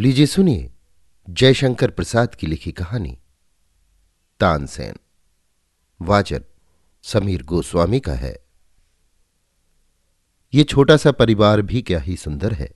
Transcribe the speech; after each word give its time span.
लीजिए 0.00 0.26
सुनिए 0.26 0.70
जयशंकर 1.30 1.90
प्रसाद 1.90 2.34
की 2.34 2.46
लिखी 2.46 2.72
कहानी, 2.72 3.18
तानसेन। 4.40 4.94
वाचन 6.00 6.44
समीर 7.02 7.42
गोस्वामी 7.42 8.00
का 8.00 8.12
है। 8.12 8.44
ये 10.54 10.64
छोटा 10.64 10.96
सा 10.96 11.12
परिवार 11.12 11.62
भी 11.62 11.82
क्या 11.82 11.98
ही 11.98 12.16
सुंदर 12.16 12.52
है। 12.52 12.70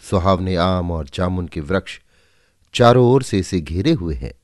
सुहावने 0.00 0.56
आम 0.56 0.90
और 0.90 1.08
जामुन 1.14 1.48
के 1.48 1.60
वृक्ष 1.60 2.00
चारों 2.74 3.06
ओर 3.06 3.22
से 3.22 3.38
इसे 3.38 3.60
घेरे 3.60 3.92
हुए 3.92 4.14
हैं। 4.14 4.34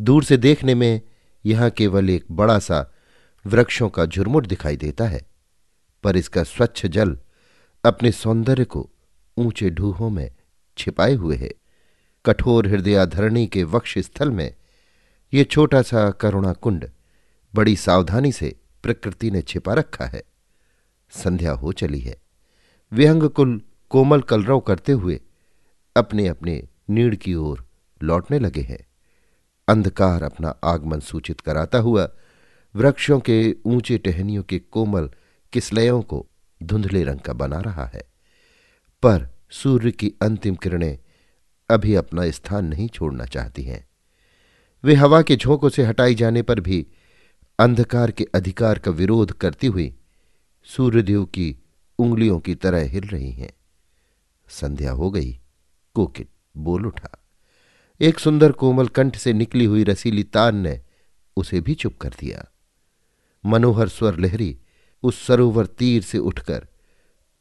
दूर 0.00 0.24
से 0.24 0.36
देखने 0.36 0.74
में 0.74 1.00
यहाँ 1.46 1.70
केवल 1.70 2.10
एक 2.10 2.24
बड़ा 2.30 2.58
सा 2.58 2.94
वृक्षों 3.46 3.88
का 3.88 4.06
झुरमुट 4.06 4.46
दिखाई 4.46 4.76
देता 4.76 5.04
है, 5.04 5.22
पर 6.02 6.16
इसका 6.16 6.42
स्वच्छ 6.42 6.86
जल 6.86 7.18
अपने 7.84 8.12
सौंदर्य 8.12 8.64
को 8.64 8.90
ऊँचे 9.36 9.70
ढूहों 9.70 10.10
में 10.10 10.30
छिपाए 10.80 11.14
हुए 11.14 11.36
है। 11.36 11.50
कठोर 12.26 12.66
हृदयाधरणी 12.68 13.46
के 13.46 13.64
वक्ष 13.64 13.98
स्थल 13.98 14.30
में 14.30 14.54
ये 15.34 15.44
छोटा 15.44 15.82
सा 15.82 16.10
करुणा 16.10 16.52
कुंड 16.52 16.88
बड़ी 17.54 17.76
सावधानी 17.76 18.32
से 18.32 18.56
प्रकृति 18.82 19.30
ने 19.30 19.42
छिपा 19.42 19.74
रखा 19.74 20.04
है। 20.04 20.22
संध्या 21.10 21.52
हो 21.52 21.72
चली 21.72 22.00
है। 22.00 22.16
विहंग 22.92 23.28
कुल 23.28 23.60
कोमल 23.90 24.20
कलरव 24.20 24.60
करते 24.60 24.92
हुए 24.92 25.20
अपने 25.96 26.26
अपने 26.28 26.68
नीड़ 26.90 27.14
की 27.14 27.34
ओर 27.34 27.64
लौटने 28.02 28.38
लगे 28.38 28.60
हैं। 28.60 28.86
अंधकार 29.68 30.22
अपना 30.22 30.54
आगमन 30.64 31.00
सूचित 31.00 31.40
कराता 31.40 31.78
हुआ 31.78 32.08
वृक्षों 32.76 33.20
के 33.20 33.56
ऊँचे 33.66 33.98
टहनियों 33.98 34.42
के 34.42 34.58
कोमल 34.58 35.10
किसलयों 35.52 36.02
को 36.02 36.26
धुंधले 36.62 37.02
रंग 37.04 37.18
का 37.18 37.32
बना 37.32 37.60
रहा 37.60 37.84
है। 37.84 38.02
पर 39.02 39.28
सूर्य 39.50 39.90
की 39.90 40.12
अंतिम 40.22 40.54
किरणें 40.54 40.98
अभी 41.70 41.94
अपना 41.94 42.30
स्थान 42.30 42.64
नहीं 42.64 42.88
छोड़ना 42.88 43.24
चाहती 43.24 43.62
हैं। 43.62 43.88
वे 44.84 44.94
हवा 44.94 45.22
के 45.22 45.36
झोंकों 45.36 45.68
से 45.68 45.82
हटाई 45.82 46.14
जाने 46.14 46.42
पर 46.42 46.60
भी 46.60 46.86
अंधकार 47.58 48.10
के 48.10 48.24
अधिकार 48.24 48.78
का 48.78 48.90
विरोध 48.90 49.32
करती 49.32 49.66
हुई 49.66 49.94
सूर्यदेव 50.64 51.24
की 51.24 51.56
उंगलियों 51.98 52.40
की 52.40 52.54
तरह 52.54 52.88
हिल 52.88 53.04
रही 53.04 53.30
हैं। 53.30 53.52
संध्या 54.48 54.92
हो 54.92 55.10
गई 55.10 55.40
कोकिट 55.94 56.28
बोल 56.56 56.86
उठा। 56.86 57.10
एक 58.00 58.18
सुंदर 58.18 58.52
कोमल 58.52 58.88
कंठ 58.88 59.16
से 59.16 59.32
निकली 59.32 59.64
हुई 59.64 59.84
रसीली 59.84 60.22
तान 60.22 60.56
ने 60.56 60.80
उसे 61.36 61.60
भी 61.60 61.74
चुप 61.74 61.96
कर 61.96 62.08
दिया। 62.08 62.46
मनोहर 63.46 63.88
स्वर 63.88 64.18
लहरी 64.18 64.58
उस 65.02 65.26
सरोवर 65.26 65.66
तीर 65.66 66.02
से 66.02 66.18
उठकर 66.18 66.66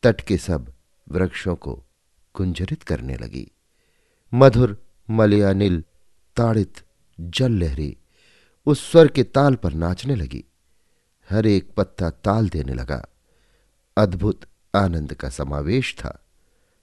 तट 0.03 0.21
के 0.21 0.37
सब 0.37 0.73
वृक्षों 1.09 1.55
को 1.55 1.85
कुंजरित 2.33 2.83
करने 2.83 3.17
लगी। 3.17 3.51
मधुर 4.33 4.77
मलयानिल 5.09 5.83
ताड़ित, 6.37 6.73
जल 7.19 7.51
लहरी 7.51 7.97
उस 8.65 8.91
स्वर 8.91 9.07
के 9.07 9.23
ताल 9.23 9.55
पर 9.55 9.73
नाचने 9.73 10.15
लगी। 10.15 10.43
हर 11.29 11.47
एक 11.47 11.71
पत्ता 11.77 12.09
ताल 12.09 12.49
देने 12.49 12.73
लगा। 12.73 13.05
अद्भुत 13.97 14.45
आनंद 14.75 15.13
का 15.13 15.29
समावेश 15.29 15.95
था। 15.97 16.25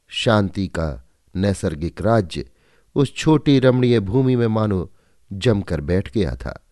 शांति 0.09 0.67
का 0.69 1.09
नैसर्गिक 1.37 2.01
राज्य 2.01 2.51
उस 2.95 3.15
छोटी 3.15 3.59
रमणीय 3.59 4.01
भूमि 4.01 4.37
में 4.37 4.47
मानो 4.47 4.91
जमकर 5.33 5.81
बैठ 5.81 6.13
गया 6.13 6.37
था। 6.37 6.63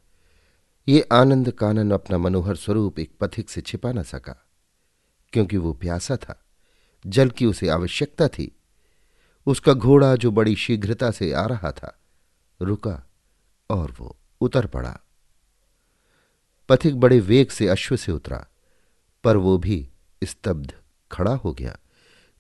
ये 0.89 1.01
आनंद 1.13 1.51
कानन 1.51 1.91
अपना 1.91 2.19
मनोहर 2.19 2.57
स्वरूप 2.57 2.99
एक 2.99 3.13
पथिक 3.21 3.51
से 3.51 3.61
छिपा 3.61 3.93
न 3.93 4.03
सका, 4.03 4.37
क्योंकि 5.33 5.57
वो 5.57 5.73
प्यासा 5.73 6.17
था। 6.17 6.41
जल 7.07 7.31
की 7.31 7.47
उसे 7.47 7.69
आवश्यकता 7.69 8.29
थी। 8.29 8.57
उसका 9.47 9.73
घोड़ा 9.73 10.17
जो 10.17 10.31
बड़ी 10.31 10.57
शीघ्रता 10.57 11.11
से 11.11 11.33
आ 11.33 11.47
रहा 11.47 11.73
था, 11.73 12.01
रुका 12.63 13.11
और 13.71 13.95
वो 13.99 14.17
उतर 14.41 14.67
पड़ा। 14.67 15.01
पथिक 16.69 17.01
बड़े 17.01 17.21
वेग 17.21 17.49
से 17.49 17.69
अश्व 17.69 17.97
से 17.97 18.13
उतरा, 18.13 18.47
पर 19.25 19.37
वो 19.37 19.59
भी 19.59 19.89
स्तब्ध 20.25 20.75
खड़ा 21.13 21.35
हो 21.35 21.53
गया, 21.53 21.79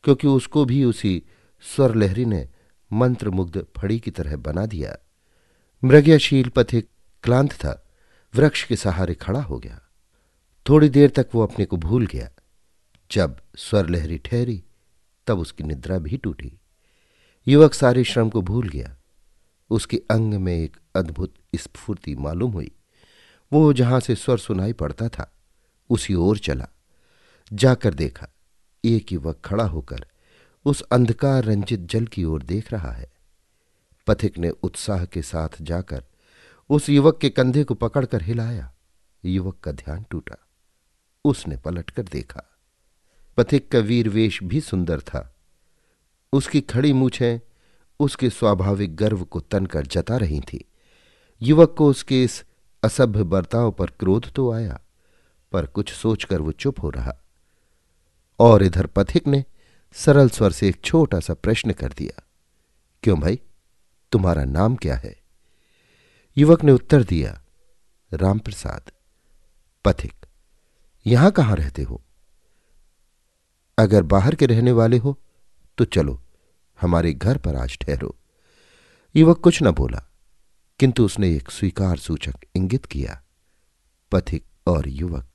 क्योंकि 0.04 0.26
उसको 0.26 0.64
भी 0.64 0.84
उसी 0.84 1.22
स्वर 1.62 1.94
लहरी 1.94 2.24
ने 2.24 2.48
मंत्रमुग्ध 2.92 3.66
फड़ी 3.76 4.00
की 4.00 4.10
तरह 4.10 4.36
बना 4.36 4.66
दिया। 4.66 4.96
मृगयाशील 5.84 6.48
पथिक 6.48 6.88
क्लांत 7.22 7.52
था, 7.52 7.88
वृक्ष 8.34 8.64
के 8.64 8.76
सहारे 8.76 9.14
खड़ा 9.14 9.42
हो 9.42 9.58
गया। 9.58 9.80
थोड़ी 10.68 10.88
देर 10.88 11.10
तक 11.10 11.28
वो 11.34 11.42
अपने 11.42 11.64
को 11.64 11.76
भूल 11.76 12.06
गया। 12.06 12.30
जब 13.10 13.40
स्वर 13.56 13.88
लहरी 13.88 14.18
ठहरी, 14.18 14.64
तब 15.26 15.38
उसकी 15.38 15.64
निद्रा 15.64 15.98
भी 15.98 16.16
टूटी। 16.16 16.60
युवक 17.48 17.74
सारे 17.74 18.04
श्रम 18.04 18.30
को 18.30 18.42
भूल 18.42 18.68
गया। 18.68 18.96
उसके 19.70 20.02
अंग 20.10 20.34
में 20.34 20.56
एक 20.56 20.76
अद्भुत 20.96 21.34
स्फूर्ति 21.54 22.14
मालूम 22.14 22.52
हुई। 22.52 22.70
वो 23.52 23.72
जहाँ 23.72 24.00
से 24.00 24.14
स्वर 24.14 24.38
सुनाई 24.38 24.72
पड़ता 24.72 25.08
था, 25.08 25.32
उसी 25.90 26.14
ओर 26.14 26.38
चला। 26.38 26.68
जाकर 27.52 27.94
देखा, 27.94 28.28
एक 28.84 29.12
युवक 29.12 29.40
खड़ा 29.44 29.64
होकर 29.64 30.06
उस 30.64 30.82
अंधकार 30.82 31.44
रंजित 31.44 31.80
जल 31.80 32.06
की 32.06 32.24
ओर 32.24 32.42
देख 32.42 32.72
रहा 32.72 32.92
है। 32.92 33.12
पथिक 34.06 34.38
ने 34.38 34.50
उत्साह 34.50 35.04
के 35.04 35.22
साथ 35.22 35.48
जाकर 35.62 36.04
उस 36.70 36.88
युवक 36.88 37.18
के 37.18 37.30
कंधे 37.30 37.64
को 37.64 37.74
पकड़कर 37.74 38.22
हिलाया। 38.22 38.74
युवक 39.24 39.60
का 39.60 39.72
ध्यान 39.72 40.06
टूटा। 40.10 40.36
उसने 41.24 41.56
पलटकर 41.56 42.02
देखा। 42.02 42.58
पथिक 43.36 43.68
का 43.68 43.78
वीर 43.78 44.08
वेश 44.08 44.42
भी 44.42 44.60
सुंदर 44.60 45.00
था। 45.00 45.33
उसकी 46.34 46.60
खड़ी 46.60 46.92
मूछें 46.92 47.40
उसके 48.00 48.30
स्वाभाविक 48.30 48.94
गर्व 48.96 49.24
को 49.24 49.40
तनकर 49.40 49.86
जता 49.86 50.16
रही 50.16 50.40
थी। 50.42 50.64
युवक 51.42 51.74
को 51.78 51.88
उसके 51.88 52.22
इस 52.24 52.42
असभ्य 52.82 53.22
बर्ताव 53.24 53.70
पर 53.70 53.90
क्रोध 53.90 54.30
तो 54.32 54.50
आया, 54.52 54.80
पर 55.52 55.66
कुछ 55.66 55.92
सोचकर 55.92 56.40
वो 56.40 56.52
चुप 56.52 56.82
हो 56.82 56.90
रहा। 56.90 57.14
और 58.40 58.62
इधर 58.62 58.86
पथिक 58.86 59.26
ने 59.26 59.44
सरल 59.96 60.28
स्वर 60.28 60.52
से 60.52 60.68
एक 60.68 60.80
छोटा 60.84 61.20
सा 61.20 61.34
प्रश्न 61.34 61.72
कर 61.72 61.92
दिया, 61.92 62.22
क्यों 63.02 63.18
भाई, 63.20 63.40
तुम्हारा 64.12 64.44
नाम 64.44 64.76
क्या 64.76 64.96
है? 64.96 65.14
युवक 66.36 66.64
ने 66.64 66.72
उत्तर 66.72 67.04
दिया, 67.04 67.40
रामप्रसाद। 68.10 68.90
पथिक, 69.84 70.26
यहाँ 71.06 71.30
कहाँ 71.30 71.56
रहते 71.56 71.82
हो? 71.82 72.02
अगर 73.78 74.02
बाहर 74.02 74.34
के 74.34 74.46
रहने 74.46 74.72
वाले 74.72 74.98
हो 74.98 75.18
तो 75.78 75.84
चलो 75.86 76.20
हमारे 76.84 77.12
घर 77.12 77.38
पर 77.38 77.56
आज 77.56 77.78
ठहरो। 77.80 78.16
युवक 79.16 79.38
कुछ 79.38 79.62
न 79.62 79.70
बोला, 79.70 80.02
किंतु 80.80 81.04
उसने 81.04 81.34
एक 81.36 81.50
स्वीकार 81.50 81.96
सूचक 81.96 82.34
इंगित 82.56 82.86
किया। 82.86 83.22
पथिक 84.12 84.44
और 84.66 84.88
युवक 84.88 85.28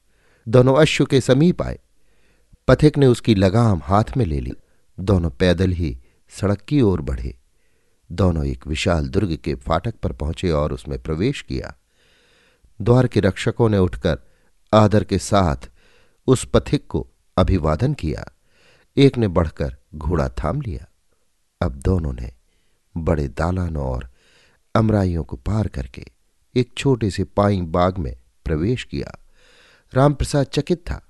दोनों 0.48 0.76
अश्व 0.76 1.06
के 1.06 1.22
समीप 1.22 1.62
आए। 1.62 1.80
पथिक 2.68 2.98
ने 2.98 3.08
उसकी 3.08 3.36
लगाम 3.36 3.82
हाथ 3.84 4.18
में 4.18 4.26
ले 4.26 4.40
ली। 4.40 4.54
दोनों 5.00 5.30
पैदल 5.30 5.72
ही 5.72 5.98
सड़क 6.30 6.62
की 6.62 6.82
ओर 6.82 7.02
बढ़े। 7.02 7.38
दोनों 8.12 8.46
एक 8.46 8.68
विशाल 8.68 9.08
दुर्ग 9.08 9.36
के 9.36 9.56
फाटक 9.56 9.96
पर 9.96 10.12
पहुँचे 10.12 10.52
और 10.52 10.74
उसमें 10.74 11.02
प्रवेश 11.02 11.42
किया। 11.42 11.74
द्वार 12.82 13.08
के 13.08 13.20
रक्षकों 13.20 13.70
ने 13.70 13.78
उठकर 13.78 14.20
आदर 14.74 15.04
के 15.04 15.18
साथ 15.18 15.70
उस 16.28 16.46
पथिक 16.54 16.88
को 16.88 17.08
अभिवादन 17.38 17.94
किया। 17.94 18.26
एक 18.98 19.18
ने 19.18 19.28
बढ़कर 19.28 19.76
घोड़ा 19.96 20.30
थाम 20.30 20.62
लिया। 20.62 20.86
अब 21.62 21.76
दोनों 21.76 22.14
ने 22.14 22.32
बड़े 22.98 23.28
दालानों 23.28 23.86
और 23.86 24.10
अमराइयों 24.76 25.24
को 25.24 25.36
पार 25.36 25.68
करके 25.68 26.06
एक 26.56 26.74
छोटे 26.78 27.10
से 27.10 27.24
पाई 27.24 27.62
बाग 27.62 27.98
में 27.98 28.16
प्रवेश 28.46 28.84
किया। 28.84 29.20
रामप्रसाद 29.94 30.46
चकित 30.46 30.78
था। 30.78 31.06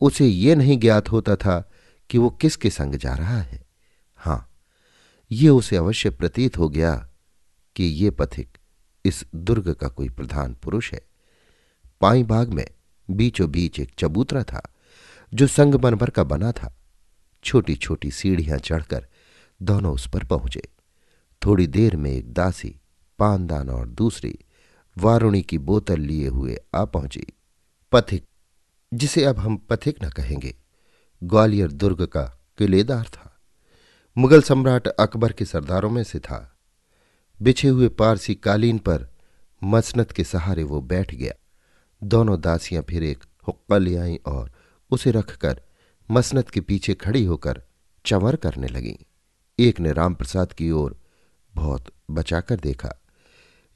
उसे 0.00 0.26
ये 0.26 0.54
नहीं 0.54 0.78
ज्ञात 0.78 1.10
होता 1.12 1.36
था 1.36 1.70
कि 2.10 2.18
वो 2.18 2.30
किसके 2.30 2.70
संग 2.70 2.94
जा 2.94 3.14
रहा 3.14 3.40
है। 3.40 3.64
हाँ, 4.16 4.50
ये 5.32 5.48
उसे 5.48 5.76
अवश्य 5.76 6.10
प्रतीत 6.10 6.58
हो 6.58 6.68
गया 6.68 7.08
कि 7.76 7.84
ये 7.84 8.10
पथिक 8.10 8.58
इस 9.04 9.24
दुर्ग 9.34 9.72
का 9.74 9.88
कोई 9.88 10.08
प्रधान 10.08 10.54
पुरुष 10.54 10.92
है। 10.92 11.06
पाई 12.00 12.22
बाग 12.22 12.48
में 12.48 12.66
बीचों 13.10 13.50
बीच 13.50 13.80
एक 13.80 13.92
चबूतरा 13.98 14.42
था, 14.42 14.74
जो 15.34 15.46
संगमरमर 15.46 16.10
का 16.10 16.24
बना 16.24 16.52
था। 16.52 16.76
छोटी 17.44 17.74
छोटी 17.74 18.10
सीढ़ियाँ 18.10 18.58
चढ़कर 18.58 19.06
दोनों 19.62 19.94
उस 19.94 20.08
पर 20.08 20.24
पहुँचे। 20.24 20.62
थोड़ी 21.46 21.66
देर 21.66 21.96
में 21.96 22.10
एक 22.10 22.32
दासी, 22.32 22.80
पानदान 23.18 23.70
और 23.70 23.88
दूसरी, 23.88 24.38
वारुणी 24.98 25.42
की 25.42 25.58
बोतल 25.58 26.00
लिए 26.00 26.28
हुए 26.28 26.56
आ 26.74 26.84
पहुँची। 26.84 27.26
पथिक, 27.92 28.24
जिसे 28.94 29.24
अब 29.24 29.38
हम 29.38 29.56
पथिक 29.56 30.04
न 30.04 30.08
कहेंगे, 30.08 30.56
ग्वालियर 31.24 31.72
दुर्ग 31.72 32.06
का 32.06 32.22
किलेदार 32.58 33.04
था। 33.04 33.40
मुगल 34.18 34.42
सम्राट 34.42 34.88
अकबर 34.88 35.32
के 35.32 35.44
सरदारों 35.44 35.90
में 35.90 36.04
से 36.04 36.18
था। 36.18 36.56
बिछे 37.42 37.68
हुए 37.68 37.88
पारसी 37.88 38.34
कालीन 38.34 38.78
पर 38.78 39.08
मसनत 39.64 40.12
के 40.12 40.24
सहारे 40.24 40.62
वो 40.62 40.80
बैठ 40.80 41.14
गया। 41.14 41.32
दोनों 42.04 42.40
दासियाँ 42.40 42.82
फिर 42.82 43.02
एक 43.02 43.24
हुक्का 43.48 43.78
ले 43.78 43.96
आईं 43.96 44.18
और 44.26 44.52
उसे 44.90 45.10
रखकर 45.10 45.62
मसनत 46.10 46.50
के 46.50 46.60
पीछे 46.60 46.94
खड़ी 46.94 47.24
होकर 47.24 47.62
चंवर 48.06 48.36
करने 48.36 48.66
लगीं। 48.66 49.04
एक 49.58 49.80
ने 49.80 49.92
रामप्रसाद 49.92 50.52
की 50.52 50.70
ओर 50.70 51.00
बहुत 51.54 51.84
बचाकर 52.10 52.56
देखा। 52.56 53.02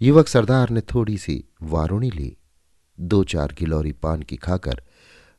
युवक 0.02 0.28
सरदार 0.28 0.70
ने 0.70 0.80
थोड़ी 0.80 1.18
सी 1.18 1.44
वारुणी 1.62 2.10
ली। 2.10 2.36
दो 3.00 3.24
चार 3.24 3.54
गिलौरी 3.58 3.92
पान 3.92 4.22
की 4.22 4.36
खाकर 4.36 4.82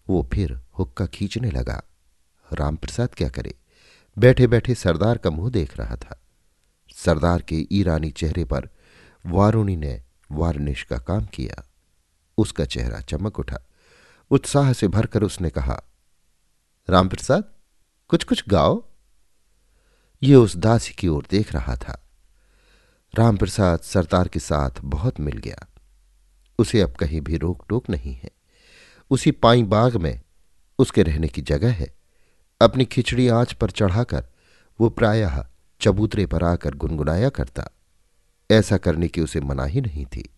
वो 0.10 0.30
फिर 0.34 0.60
हुक्का 0.80 1.06
खींचने 1.06 1.51
लगा। 1.51 1.84
रामप्रसाद 2.54 3.16
क्या 3.16 3.30
करे? 3.30 3.56
बैठे 4.18 4.48
बैठे 4.48 4.75
सरदार 4.75 5.18
का 5.18 5.30
मुँह 5.30 5.51
देख 5.51 5.78
रहा 5.78 5.95
था। 5.95 6.22
सरदार 6.95 7.42
के 7.42 7.68
ईरानी 7.72 8.12
चेहरे 8.12 8.45
पर 8.45 8.69
वारुणी 9.25 9.75
ने 9.75 10.04
वार्निश 10.31 10.84
का 10.84 10.98
काम 10.98 11.25
किया। 11.25 11.69
उसका 12.38 12.66
चेहरा 12.66 13.00
चमक 13.00 13.39
उठा। 13.39 13.57
उत्साह 14.31 14.74
से 14.74 14.88
भरकर 14.88 15.24
उसने 15.24 15.50
कहा, 15.50 15.81
रामप्रसाद 16.89 17.44
कुछ 18.07 18.24
कुछ 18.24 18.44
गाओ? 18.48 18.97
ये 20.24 20.36
उस 20.36 20.56
दासी 20.56 20.94
की 20.94 21.08
ओर 21.08 21.25
देख 21.31 21.54
रहा 21.54 21.75
था। 21.75 22.04
रामप्रसाद 23.16 23.80
सरदार 23.80 24.28
के 24.28 24.40
साथ 24.40 24.69
बहुत 24.81 25.19
मिल 25.19 25.38
गया। 25.38 25.68
उसे 26.60 26.81
अब 26.81 26.92
कहीं 26.92 27.22
भी 27.22 27.38
रोक 27.38 27.66
टोक 27.69 27.90
नहीं 27.90 28.14
है। 28.14 28.31
उसी 29.10 29.31
पाई 29.31 29.64
बाग 29.64 29.96
में 29.96 30.22
उसके 30.80 31.04
रहने 31.04 31.28
की 31.28 31.42
जगह 31.42 31.72
है। 31.72 31.96
अपनी 32.62 32.86
खिचड़ी 32.86 33.28
आँच 33.28 33.54
पर 33.54 33.72
चढ़ाकर 33.72 34.28
वो 34.81 34.90
प्रायः 34.90 35.46
चबूतरे 35.81 36.25
पर 36.25 36.44
आकर 36.44 36.74
गुनगुनाया 36.74 37.30
करता। 37.30 37.70
ऐसा 38.52 38.78
करने 38.78 39.08
की 39.08 39.22
उसे 39.22 39.40
मनाही 39.40 39.81
नहीं 39.81 40.06
थी। 40.06 40.30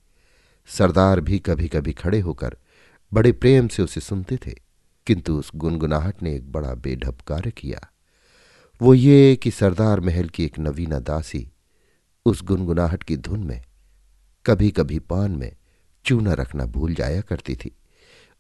सरदार 0.67 1.19
भी 1.19 1.39
कभी 1.39 1.67
कभी 1.67 1.93
खड़े 1.93 2.19
होकर 2.19 2.57
बड़े 3.13 3.31
प्रेम 3.31 3.67
से 3.67 3.83
उसे 3.83 4.01
सुनते 4.01 4.37
थे, 4.37 4.55
किंतु 5.07 5.39
उस 5.39 5.51
गुनगुनाहट 5.55 6.23
ने 6.23 6.35
एक 6.35 6.51
बड़ा 6.51 6.73
बेढप 6.73 7.21
कार्य 7.21 7.51
किया। 7.51 7.87
वो 8.81 8.93
ये 8.93 9.35
कि 9.35 9.51
सरदार 9.51 9.99
महल 9.99 10.29
की 10.29 10.45
एक 10.45 10.59
नवीना 10.59 10.99
दासी 10.99 11.51
उस 12.25 12.43
गुनगुनाहट 12.43 13.03
की 13.03 13.17
धुन 13.17 13.39
में 13.39 13.61
कभी 14.45 14.71
कभी 14.71 14.99
पान 14.99 15.31
में 15.31 15.55
चूना 16.05 16.33
रखना 16.33 16.65
भूल 16.65 16.93
जाया 16.93 17.21
करती 17.21 17.55
थी 17.55 17.75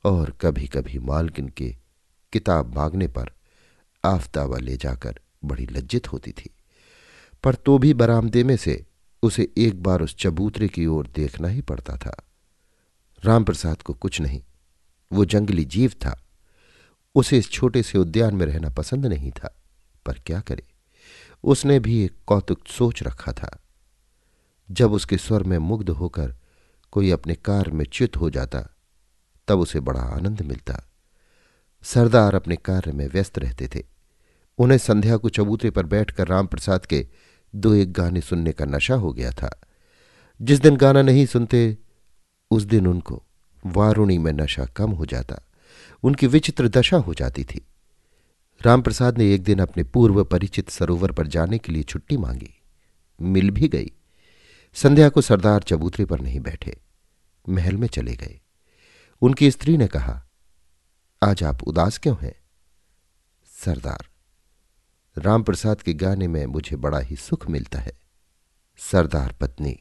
और 0.03 0.31
कभी 0.41 0.67
कभी 0.67 0.99
मालकिन 0.99 1.49
के 1.49 1.75
किताब 2.33 2.75
मांगने 2.75 3.07
पर 3.07 3.31
आफ्तावा 4.05 4.57
ले 4.57 4.77
जाकर 4.77 5.19
बड़ी 5.45 5.65
लज्जित 5.65 6.13
होती 6.13 6.31
थी। 6.31 6.49
पर 7.43 7.55
तो 7.55 7.77
भी 7.77 7.93
बरामदे 7.93 8.43
में 8.43 8.57
से 8.57 8.85
उसे 9.23 9.51
एक 9.57 9.83
बार 9.83 10.01
उस 10.01 10.15
चबूतरे 10.15 10.67
की 10.67 10.85
ओर 10.85 11.07
देखना 11.07 11.47
ही 11.47 11.61
पड़ता 11.61 11.97
था। 11.97 12.23
रामप्रसाद 13.25 13.81
को 13.81 13.93
कुछ 13.93 14.21
नहीं, 14.21 14.43
वो 15.13 15.25
जंगली 15.25 15.65
जीव 15.65 15.91
था, 15.91 16.21
उसे 17.15 17.37
इस 17.37 17.51
छोटे 17.51 17.83
से 17.83 17.97
उद्यान 17.97 18.35
में 18.35 18.45
रहना 18.45 18.69
पसंद 18.69 19.05
नहीं 19.05 19.31
था। 19.31 19.58
पर 20.09 20.21
क्या 20.25 20.39
करे? 20.39 20.63
उसने 21.43 21.79
भी 21.79 22.03
एक 22.03 22.11
कौतुक 22.27 22.67
सोच 22.67 23.03
रखा 23.03 23.31
था। 23.31 23.59
जब 24.71 24.91
उसके 24.91 25.17
स्वर 25.17 25.43
में 25.43 25.57
मुग्ध 25.57 25.89
होकर 25.89 26.35
कोई 26.91 27.11
अपने 27.11 27.35
कार 27.35 27.69
में 27.71 27.85
च्युत 27.93 28.17
हो 28.17 28.29
जाता, 28.29 28.75
तब 29.47 29.59
उसे 29.59 29.79
बड़ा 29.79 30.01
आनंद 30.01 30.41
मिलता। 30.41 30.89
सरदार 31.83 32.35
अपने 32.35 32.55
कार्य 32.55 32.91
में 32.91 33.07
व्यस्त 33.07 33.39
रहते 33.39 33.67
थे। 33.67 33.83
उन्हें 34.57 34.77
संध्या 34.77 35.17
को 35.17 35.29
चबूतरे 35.29 35.71
पर 35.71 35.85
बैठकर 35.85 36.27
रामप्रसाद 36.27 36.85
के 36.85 37.07
दो 37.55 37.73
एक 37.73 37.93
गाने 37.93 38.21
सुनने 38.21 38.51
का 38.51 38.65
नशा 38.65 38.95
हो 38.95 39.13
गया 39.13 39.31
था। 39.31 39.61
जिस 40.41 40.59
दिन 40.59 40.75
गाना 40.75 41.01
नहीं 41.01 41.25
सुनते, 41.25 41.77
उस 42.51 42.63
दिन 42.63 42.87
उनको 42.87 43.23
वारुणी 43.65 44.17
में 44.17 44.33
नशा 44.33 44.65
कम 44.65 44.91
हो 44.91 45.05
जाता। 45.05 45.39
उनकी 46.03 46.27
विचित्र 46.27 46.67
दशा 46.67 46.97
हो 46.97 47.13
जाती 47.13 47.43
थी। 47.43 47.67
रामप्रसाद 48.61 49.17
ने 49.17 49.33
एक 49.33 49.43
दिन 49.43 49.59
अपने 49.59 49.83
पूर्व 49.83 50.23
परिचित 50.23 50.69
सरोवर 50.69 51.11
पर 51.11 51.27
जाने 51.27 51.57
के 51.57 51.71
लिए 51.71 51.83
छुट्टी 51.83 52.17
मांगी। 52.17 52.53
मिल 53.21 53.51
भी 53.51 53.67
गई। 53.67 53.91
संध्या 54.73 55.09
को 55.09 55.21
सरदार 55.21 55.63
चबूतरे 55.63 56.05
पर 56.05 56.21
नहीं 56.21 56.39
बैठे। 56.39 56.79
महल 57.49 57.77
में 57.77 57.87
चले 57.87 58.15
गए। 58.15 58.41
उनकी 59.21 59.51
स्त्री 59.51 59.77
ने 59.77 59.87
कहा, 59.87 60.27
आज 61.23 61.43
आप 61.43 61.63
उदास 61.63 61.97
क्यों 61.97 62.15
हैं? 62.21 62.35
सरदार, 63.65 64.05
रामप्रसाद 65.17 65.81
के 65.81 65.93
गाने 65.93 66.27
में 66.27 66.45
मुझे 66.45 66.75
बड़ा 66.75 66.99
ही 66.99 67.15
सुख 67.15 67.49
मिलता 67.49 67.79
है। 67.79 67.99
सरदार 68.77 69.35
पत्नी, 69.41 69.79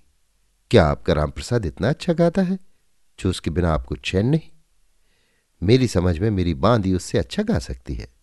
क्या 0.71 0.87
आपका 0.87 1.13
रामप्रसाद 1.13 1.67
इतना 1.67 1.89
अच्छा 1.89 2.13
गाता 2.13 2.43
है 2.43 2.59
जो 3.19 3.31
उसके 3.31 3.51
बिना 3.51 3.73
आपको 3.73 3.97
चैन 3.97 4.27
नहीं? 4.27 4.51
मेरी 5.63 5.89
समझ 5.89 6.19
में 6.19 6.31
मेरी 6.31 6.55
बांदी 6.55 6.95
उससे 6.95 7.19
अच्छा 7.19 7.43
गा 7.43 7.59
सकती 7.59 7.95
है। 7.95 8.18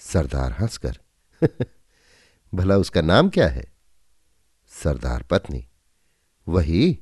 सरदार 0.00 0.52
हंसकर। 0.52 0.98
भला 2.54 2.76
उसका 2.76 3.00
नाम 3.00 3.28
क्या 3.28 3.48
है? 3.48 3.64
सरदार 4.72 5.22
पत्नी। 5.22 5.66
वही 6.48 6.98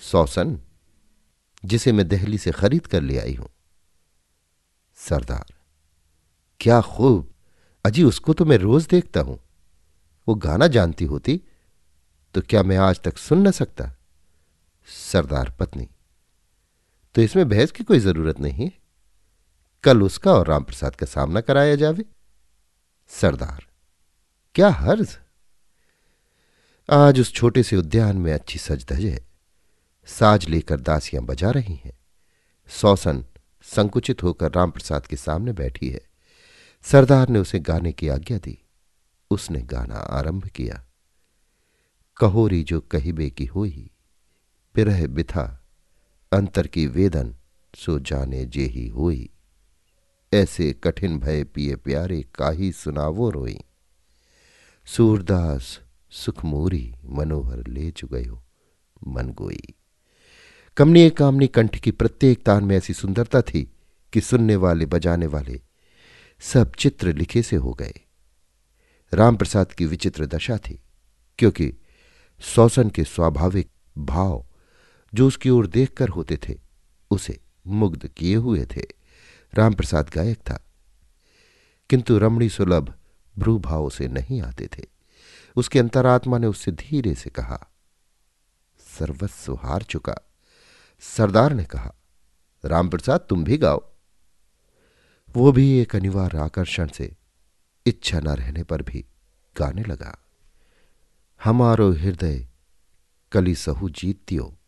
सौसन, 0.00 0.60
जिसे 1.64 1.92
मैं 1.92 2.08
दहली 2.08 2.38
से 2.38 2.50
खरीद 2.50 2.86
कर 2.86 3.00
ले 3.00 3.18
आई 3.18 3.34
हूँ। 3.34 3.48
सरदार, 4.98 5.54
क्या 6.60 6.80
खूब! 6.80 7.34
अजी 7.84 8.02
उसको 8.02 8.32
तो 8.32 8.44
मैं 8.44 8.56
रोज 8.56 8.86
देखता 8.86 9.20
हूँ। 9.20 9.38
वो 10.28 10.34
गाना 10.34 10.66
जानती 10.66 11.04
होती 11.04 11.40
तो 12.34 12.40
क्या 12.40 12.62
मैं 12.62 12.76
आज 12.76 13.00
तक 13.00 13.18
सुन 13.18 13.46
न 13.48 13.50
सकता? 13.50 13.90
सरदार 14.88 15.50
पत्नी 15.50 15.88
तो 17.14 17.22
इसमें 17.22 17.48
बहस 17.48 17.70
की 17.70 17.84
कोई 17.84 17.98
ज़रूरत 17.98 18.40
नहीं 18.40 18.70
कल 19.82 20.02
उसका 20.02 20.32
और 20.32 20.46
रामप्रसाद 20.46 20.96
का 20.96 21.06
सामना 21.06 21.40
कराया 21.40 21.74
जावे। 21.74 22.04
सरदार, 23.08 23.66
क्या 24.54 24.70
हर्ज? 24.70 25.18
आज 26.90 27.20
उस 27.20 27.32
छोटे 27.32 27.62
से 27.62 27.76
उद्यान 27.76 28.16
में 28.16 28.32
अच्छी 28.32 28.58
सजधज 28.58 29.04
है। 29.04 29.26
साज 30.06 30.48
लेकर 30.48 30.80
दासियाँ 30.80 31.24
बजा 31.24 31.50
रही 31.50 31.74
हैं। 31.74 31.98
सौसन 32.68 33.24
संकुचित 33.62 34.22
होकर 34.22 34.52
रामप्रसाद 34.52 35.06
के 35.06 35.16
सामने 35.16 35.52
बैठी 35.52 35.88
है। 35.88 36.00
सरदार 36.82 37.28
ने 37.28 37.38
उसे 37.38 37.58
गाने 37.58 37.92
की 37.92 38.08
आज्ञा 38.08 38.38
दी। 38.38 38.58
उसने 39.30 39.62
गाना 39.62 39.94
आरंभ 39.94 40.46
किया। 40.46 40.84
कहोरी 42.16 42.62
जो 42.62 42.80
कहिबे 42.80 43.30
की 43.30 43.44
होई, 43.44 43.90
पिरह 44.74 45.06
बिथा, 45.06 45.64
अंतर 46.32 46.66
की 46.66 46.86
वेदन 46.86 47.36
सो 47.76 47.98
जाने 47.98 48.44
जे 48.44 48.64
ही 48.64 48.88
होई। 48.88 49.30
ऐसे 50.34 50.72
कठिन 50.72 51.18
भय 51.18 51.44
पिए 51.44 51.76
प्यारे 51.76 52.24
काही 52.34 52.72
सुनावो 52.72 53.30
रोई। 53.30 53.58
सूरदास 54.86 55.80
सुखमोरी 56.10 56.94
मनोहर 57.04 57.66
ले 57.66 57.90
चुगयो 57.90 58.42
मन 59.08 59.30
गोई। 59.30 59.60
कमनीय 60.76 61.10
कामनी 61.10 61.46
कंठ 61.46 61.76
की 61.76 61.90
प्रत्येक 61.90 62.42
तान 62.44 62.64
में 62.64 62.76
ऐसी 62.76 62.94
सुंदरता 62.94 63.42
थी 63.42 63.72
कि 64.12 64.20
सुनने 64.20 64.56
वाले, 64.56 64.86
बजाने 64.86 65.26
वाले 65.26 65.60
सब 66.40 66.72
चित्र 66.78 67.12
लिखे 67.12 67.42
से 67.42 67.56
हो 67.56 67.72
गए। 67.72 67.94
रामप्रसाद 69.14 69.72
की 69.72 69.86
विचित्र 69.86 70.26
दशा 70.26 70.58
थी, 70.58 70.82
क्योंकि 71.38 71.72
सौसन 72.40 72.90
के 72.90 73.04
स्वाभाविक 73.04 73.70
भाव 73.98 74.46
जो 75.14 75.26
उसकी 75.26 75.50
ओर 75.50 75.66
देखकर 75.66 76.08
होते 76.08 76.38
थे, 76.48 76.58
उसे 77.10 77.40
मुग्ध 77.66 78.08
किए 78.08 78.36
हुए 78.36 78.66
थे। 78.66 78.95
रामप्रसाद 79.56 80.10
गायक 80.14 80.38
था। 80.38 80.62
किंतु 81.90 82.18
रमणी 82.18 82.48
सुलभ 82.48 82.94
भ्रूभाव 83.38 83.90
से 83.90 84.08
नहीं 84.08 84.42
आते 84.42 84.66
थे। 84.66 84.86
उसके 85.56 85.78
अंतरात्मा 85.78 86.38
ने 86.38 86.46
उससे 86.46 86.72
धीरे 86.72 87.14
से 87.14 87.30
कहा, 87.30 87.66
सर्वस्व 88.98 89.54
हार 89.54 89.82
चुका। 89.82 90.14
सरदार 91.00 91.52
ने 91.52 91.64
कहा, 91.64 91.94
रामप्रसाद, 92.64 93.20
तुम 93.20 93.44
भी 93.44 93.58
गाओ। 93.58 93.90
वो 95.30 95.52
भी 95.52 95.78
एक 95.78 95.96
अनिवार्य 95.96 96.38
आकर्षण 96.38 96.88
से 96.88 97.16
इच्छा 97.86 98.20
न 98.20 98.28
रहने 98.28 98.62
पर 98.62 98.82
भी 98.82 99.04
गाने 99.56 99.82
लगा। 99.82 100.18
हमारो 101.44 101.92
हृदय 101.92 102.48
कली 103.32 103.54
सहु 103.54 103.88
जीत्यो 103.88 104.58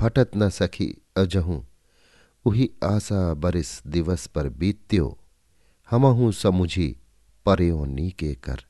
फटत 0.00 0.30
न 0.36 0.50
सखी 0.50 1.02
अजहू। 1.16 1.66
उही 2.46 2.70
आशा 2.84 3.34
बरिस 3.34 3.86
दिवस 3.86 4.26
पर 4.26 4.48
बीत्यो, 4.48 5.18
हमहू 5.90 6.32
समुझी 6.32 6.96
पर्यो 7.46 7.84
नीके 7.84 8.34
कर, 8.34 8.60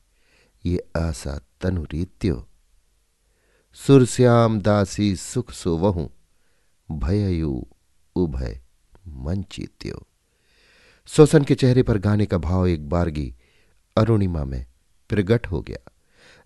ये 0.65 0.83
आशा 0.97 1.39
तनु 1.61 1.83
रीत्यो। 1.83 2.47
सुरश्याम 3.73 4.61
दासी 4.61 5.15
सुख 5.15 5.51
सोवहू 5.51 6.11
भययु 6.91 7.65
उभय 8.15 8.61
मंचित्यो 9.07 10.07
सोसन 11.05 11.43
के 11.43 11.55
चेहरे 11.55 11.83
पर 11.83 11.97
गाने 11.97 12.25
का 12.25 12.37
भाव 12.37 12.67
एक 12.67 12.89
बारगी 12.89 13.35
अरुणिमा 13.97 14.43
में 14.43 14.65
प्रगट 15.09 15.47
हो 15.47 15.61
गया। 15.61 15.91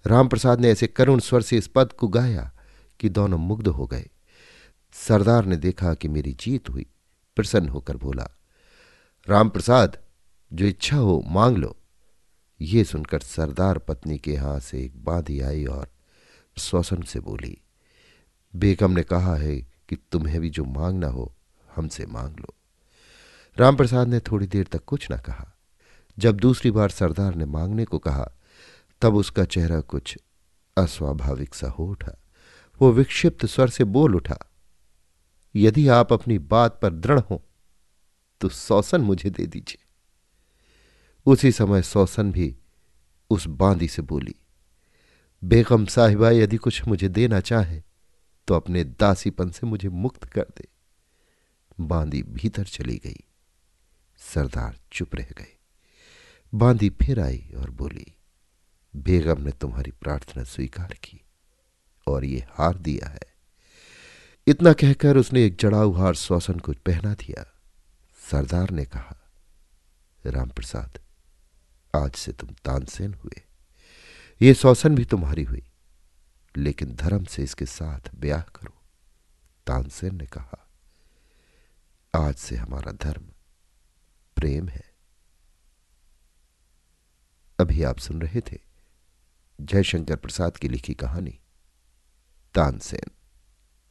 रामप्रसाद 0.07 0.61
ने 0.61 0.71
ऐसे 0.71 0.87
करुण 0.87 1.19
स्वर 1.19 1.41
से 1.41 1.57
इस 1.57 1.67
पद 1.67 1.93
को 1.93 2.07
गाया 2.07 2.51
कि 2.99 3.09
दोनों 3.09 3.37
मुग्ध 3.37 3.67
हो 3.67 3.85
गए। 3.85 4.09
सरदार 4.93 5.45
ने 5.45 5.55
देखा 5.55 5.93
कि 5.93 6.07
मेरी 6.07 6.33
जीत 6.33 6.69
हुई। 6.69 6.85
प्रसन्न 7.35 7.69
होकर 7.69 7.97
बोला, 7.97 8.27
रामप्रसाद, 9.27 9.97
जो 10.53 10.65
इच्छा 10.65 10.97
हो 10.97 11.23
मांग 11.27 11.57
लो। 11.57 11.75
ये 12.61 12.83
सुनकर 12.83 13.19
सरदार 13.19 13.77
पत्नी 13.77 14.17
के 14.17 14.31
यहाँ 14.31 14.59
से 14.59 14.83
एक 14.83 15.03
बांधी 15.03 15.39
आई 15.41 15.65
और 15.65 15.89
स्वसन 16.57 17.01
से 17.01 17.19
बोली, 17.19 17.57
बेगम 18.55 18.91
ने 18.91 19.03
कहा 19.03 19.35
है 19.35 19.55
कि 19.89 19.95
तुम्हें 20.11 20.41
भी 20.41 20.49
जो 20.49 20.65
मांगना 20.65 21.07
हो, 21.07 21.35
हमसे 21.75 22.05
मांग 22.05 22.39
लो। 22.39 22.53
रामप्रसाद 23.57 24.07
ने 24.07 24.19
थोड़ी 24.19 24.47
देर 24.47 24.67
तक 24.71 24.83
कुछ 24.85 25.07
न 25.11 25.17
कहा। 25.17 25.47
जब 26.17 26.37
दूसरी 26.37 26.71
बार 26.71 26.89
सरदार 26.89 27.35
ने 27.35 27.45
मांगने 27.45 27.85
को 27.85 27.99
कहा, 27.99 28.31
तब 29.01 29.15
उसका 29.15 29.45
चेहरा 29.45 29.79
कुछ 29.81 30.17
अस्वाभाविक 30.77 31.55
सा 31.55 31.69
हो 31.69 31.85
उठा। 31.85 32.17
वो 32.81 32.91
विक्षिप्त 32.91 33.45
स्वर 33.45 33.69
से 33.69 33.83
बोल 33.83 34.15
उठा 34.15 34.37
यदि 35.55 35.87
आप 35.87 36.13
अपनी 36.13 36.37
बात 36.39 36.79
पर 36.81 36.93
दृढ़ 36.93 37.19
हो 37.19 37.43
तो 38.41 38.49
सौसन 38.49 39.01
मुझे 39.01 39.29
दे 39.29 39.45
दीजिए। 39.45 39.83
उसी 41.25 41.51
समय 41.51 41.81
सौसन 41.81 42.31
भी 42.31 42.55
उस 43.31 43.47
बांदी 43.47 43.87
से 43.87 44.01
बोली, 44.01 44.35
बेगम 45.43 45.85
साहिबा, 45.85 46.29
यदि 46.29 46.57
कुछ 46.57 46.81
मुझे 46.87 47.09
देना 47.09 47.39
चाहे 47.39 47.81
तो 48.47 48.53
अपने 48.53 48.83
दासीपन 48.83 49.49
से 49.49 49.67
मुझे 49.67 49.89
मुक्त 49.89 50.23
कर 50.25 50.45
दे। 50.57 50.67
बांदी 51.79 52.21
भीतर 52.23 52.65
चली 52.65 52.97
गई। 52.97 53.23
सरदार 54.21 54.77
चुप 54.91 55.15
रह 55.15 55.29
गए। 55.37 55.57
बांदी 56.53 56.89
फिर 57.01 57.19
आई 57.19 57.45
और 57.57 57.69
बोली, 57.69 58.05
बेगम 58.93 59.41
ने 59.41 59.51
तुम्हारी 59.51 59.91
प्रार्थना 59.91 60.43
स्वीकार 60.43 60.93
की 61.03 61.21
और 62.07 62.25
ये 62.25 62.45
हार 62.51 62.77
दिया 62.77 63.09
है। 63.09 63.30
इतना 64.47 64.73
कहकर 64.73 65.17
उसने 65.17 65.45
एक 65.45 65.57
जड़ाऊ 65.57 65.93
हार 65.93 66.15
श्वसन 66.15 66.59
को 66.59 66.73
पहना 66.73 67.13
दिया। 67.13 67.59
सरदार 68.31 68.69
ने 68.69 68.85
कहा, 68.85 69.15
रामप्रसाद, 70.25 70.99
आज 71.95 72.11
से 72.11 72.31
तुम 72.31 72.49
तानसेन 72.49 73.13
हुए। 73.13 73.41
ये 74.41 74.53
श्वसन 74.53 74.95
भी 74.95 75.05
तुम्हारी 75.05 75.43
हुई, 75.43 75.63
लेकिन 76.57 76.95
धर्म 76.95 77.23
से 77.25 77.43
इसके 77.43 77.65
साथ 77.65 78.15
ब्याह 78.15 78.41
करो। 78.41 78.81
तानसेन 79.67 80.15
ने 80.15 80.25
कहा, 80.25 80.69
आज 82.15 82.35
से 82.35 82.55
हमारा 82.55 82.91
धर्म 82.91 83.23
प्रेम 84.35 84.69
है। 84.69 84.83
अभी 87.59 87.83
आप 87.83 87.97
सुन 87.97 88.21
रहे 88.21 88.41
थे 88.41 88.59
जयशंकर 89.61 90.15
प्रसाद 90.15 90.57
की 90.57 90.67
लिखी 90.67 90.93
कहानी, 90.93 91.39
तानसेन। 92.53 93.11